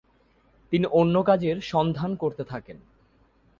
তিনি 0.71 0.85
অন্য 0.91 1.15
কাজের 1.23 1.57
সন্ধান 1.61 2.11
করতে 2.15 2.43
থাকেন। 2.43 2.77